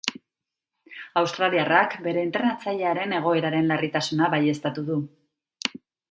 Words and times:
Australiarrak 1.19 1.91
bere 2.07 2.23
entrenatzailearen 2.27 3.13
egoeraren 3.17 3.69
larritasuna 3.73 4.31
baieztatu 4.37 4.85
du. 4.89 4.97